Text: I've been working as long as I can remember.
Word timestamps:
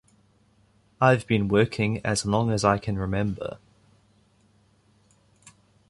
I've 0.99 1.27
been 1.27 1.47
working 1.47 2.03
as 2.03 2.25
long 2.25 2.49
as 2.49 2.65
I 2.65 2.79
can 2.79 2.97
remember. 2.97 3.59